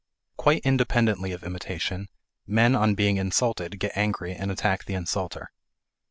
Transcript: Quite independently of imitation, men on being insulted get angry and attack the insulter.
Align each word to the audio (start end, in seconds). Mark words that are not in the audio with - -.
Quite 0.35 0.65
independently 0.65 1.31
of 1.31 1.43
imitation, 1.43 2.07
men 2.47 2.73
on 2.73 2.95
being 2.95 3.17
insulted 3.17 3.77
get 3.79 3.95
angry 3.95 4.33
and 4.33 4.49
attack 4.49 4.85
the 4.85 4.95
insulter. 4.95 5.51